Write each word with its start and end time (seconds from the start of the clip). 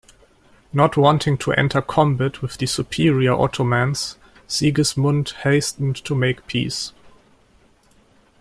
Not 0.73 0.97
wanting 0.97 1.37
to 1.37 1.51
enter 1.51 1.79
combat 1.79 2.41
with 2.41 2.57
the 2.57 2.65
superior 2.65 3.33
Ottomans, 3.33 4.17
Sigismund 4.47 5.29
hastened 5.43 5.95
to 6.05 6.15
make 6.15 6.47
peace. 6.47 6.91